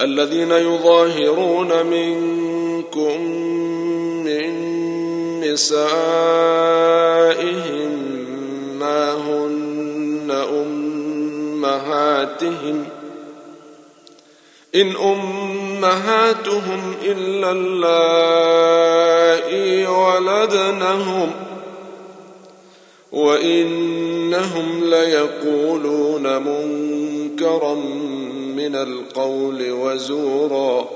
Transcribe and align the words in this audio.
الذين 0.00 0.50
يظاهرون 0.50 1.86
منكم 1.86 3.20
من 4.24 4.50
نسائهم 5.40 7.90
ما 8.78 9.14
هن 9.14 10.30
أمهاتهم 10.50 12.86
إن 14.74 14.96
أمهاتهم 14.96 16.94
إلا 17.04 17.50
اللائي 17.52 19.86
ولدنهم 19.86 21.30
وإنهم 23.12 24.80
ليقولون 24.84 26.36
منكرا 26.42 27.76
من 28.60 28.74
القول 28.76 29.70
وزورا 29.72 30.86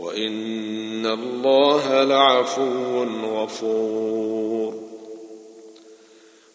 وان 0.00 1.06
الله 1.06 2.02
لعفو 2.04 3.04
غفور 3.34 4.74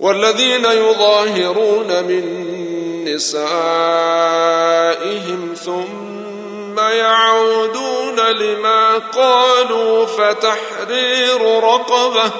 والذين 0.00 0.64
يظاهرون 0.64 2.04
من 2.08 2.24
نسائهم 3.04 5.54
ثم 5.54 6.78
يعودون 6.78 8.20
لما 8.20 8.98
قالوا 8.98 10.04
فتحرير 10.06 11.42
رقبه 11.62 12.32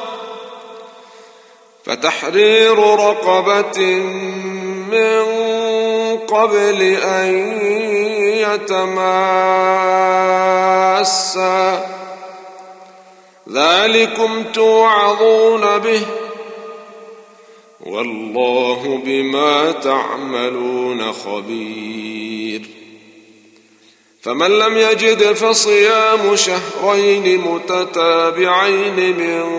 فتحرير 1.85 2.79
رقبه 2.83 3.81
من 4.91 5.27
قبل 6.19 6.83
أن 7.05 7.35
يتماسا 8.53 8.87
ذلكم 13.53 14.45
توعظون 14.55 15.79
به 15.79 16.03
والله 17.81 19.01
بما 19.05 19.73
تعملون 19.73 21.13
خبير 21.13 22.63
فمن 24.23 24.51
لم 24.51 24.77
يجد 24.79 25.33
فصيام 25.33 26.37
شهرين 26.37 27.41
متتابعين 27.41 29.17
من 29.17 29.59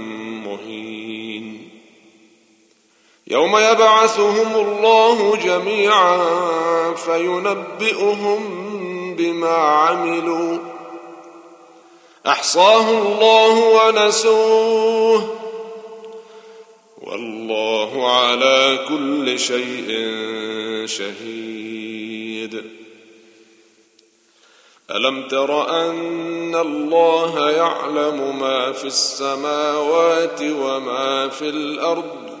يوم 3.27 3.57
يبعثهم 3.57 4.67
الله 4.67 5.35
جميعا 5.35 6.17
فينبئهم 6.93 8.45
بما 9.17 9.55
عملوا 9.57 10.57
احصاه 12.27 12.89
الله 12.89 13.57
ونسوه 13.59 15.35
والله 17.01 18.11
على 18.11 18.85
كل 18.89 19.39
شيء 19.39 19.87
شهيد 20.85 22.65
الم 24.91 25.27
تر 25.27 25.69
ان 25.69 26.55
الله 26.55 27.49
يعلم 27.51 28.39
ما 28.39 28.71
في 28.71 28.85
السماوات 28.85 30.41
وما 30.41 31.27
في 31.29 31.49
الارض 31.49 32.40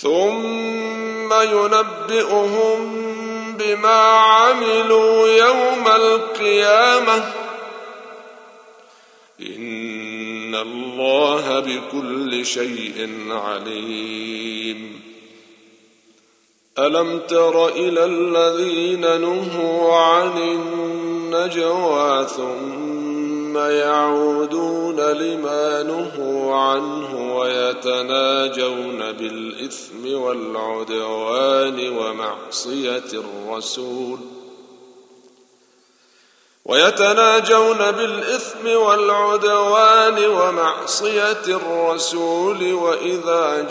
ثم 0.00 1.32
ينبئهم 1.32 2.96
بما 3.60 4.00
عملوا 4.16 5.28
يوم 5.28 5.86
القيامه 5.96 7.24
ان 9.40 10.54
الله 10.54 11.60
بكل 11.60 12.46
شيء 12.46 13.08
عليم 13.30 15.00
الم 16.78 17.18
تر 17.18 17.68
الى 17.68 18.04
الذين 18.04 19.00
نهوا 19.20 19.96
عن 19.98 20.38
النجوى 20.38 22.26
ثم 22.36 22.85
ثم 23.46 23.58
يعودون 23.70 25.00
لما 25.00 25.82
نهوا 25.82 26.56
عنه 26.56 27.36
ويتناجون 27.38 29.12
بالإثم 29.12 30.14
والعدوان 30.14 31.88
ومعصية 31.98 33.04
الرسول 33.48 34.18
ويتناجون 36.64 37.78
بالإثم 37.90 38.70
والعدوان 38.76 40.24
ومعصية 40.30 41.42
الرسول 41.48 42.72
وإذا 42.72 43.68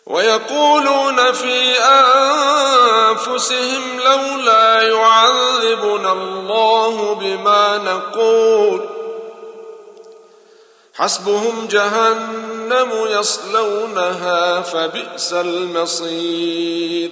ويقولون 0.06 1.32
في 1.32 1.78
أنفسهم 1.80 3.82
لولا 4.06 4.82
يعذبنا 4.82 6.12
الله 6.14 7.14
بما 7.16 7.78
نقول 7.78 8.86
حسبهم 10.94 11.68
جهنم 11.72 12.90
يصلونها 13.20 14.62
فبئس 14.62 15.34
المصير 15.34 17.12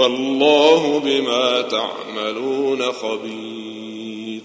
والله 0.00 1.00
بما 1.04 1.62
تعملون 1.62 2.82
خبير 2.92 4.42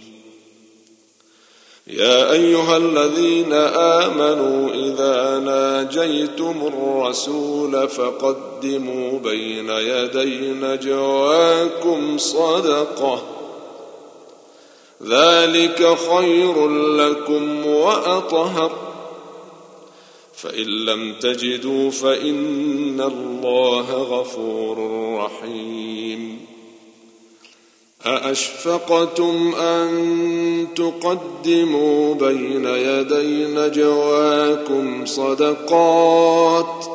يا 1.87 2.31
ايها 2.31 2.77
الذين 2.77 3.53
امنوا 4.03 4.69
اذا 4.73 5.39
ناجيتم 5.39 6.55
الرسول 6.73 7.89
فقدموا 7.89 9.19
بين 9.19 9.69
يدي 9.69 10.41
نجواكم 10.61 12.17
صدقه 12.17 13.23
ذلك 15.03 15.97
خير 16.09 16.67
لكم 16.69 17.65
واطهر 17.67 18.71
فإن 20.37 20.65
لم 20.85 21.13
تجدوا 21.21 21.91
فإن 21.91 23.01
الله 23.01 23.91
غفور 23.91 24.77
رحيم 25.19 26.39
أأشفقتم 28.05 29.55
أن 29.55 30.67
تقدموا 30.75 32.13
بين 32.13 32.65
يدي 32.65 33.45
نجواكم 33.55 35.05
صدقات 35.05 36.85
ۖ 36.91 36.94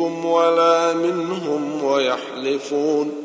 منكم 0.00 0.24
ولا 0.24 0.94
منهم 0.94 1.84
ويحلفون 1.84 3.22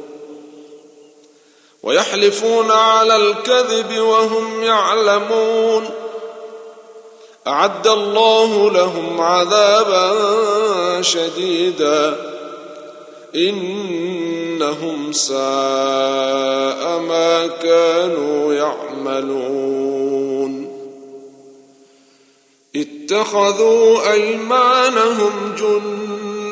ويحلفون 1.83 2.71
على 2.71 3.15
الكذب 3.15 3.99
وهم 4.01 4.63
يعلمون 4.63 5.89
أعد 7.47 7.87
الله 7.87 8.71
لهم 8.71 9.21
عذابا 9.21 10.11
شديدا 11.01 12.31
إنهم 13.35 15.11
ساء 15.11 15.35
ما 16.99 17.47
كانوا 17.47 18.53
يعملون 18.53 20.75
اتخذوا 22.75 24.11
أيمانهم 24.13 25.55
جنة 25.57 26.14